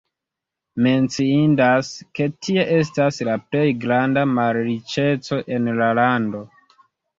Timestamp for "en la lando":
5.59-6.45